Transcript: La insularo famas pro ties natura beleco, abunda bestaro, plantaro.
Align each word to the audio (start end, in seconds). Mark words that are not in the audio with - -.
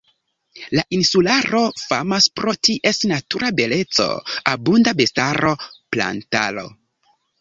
La 0.77 0.83
insularo 0.99 1.59
famas 1.89 2.27
pro 2.39 2.55
ties 2.69 3.01
natura 3.11 3.51
beleco, 3.59 4.07
abunda 4.53 4.95
bestaro, 5.03 5.53
plantaro. 5.97 6.65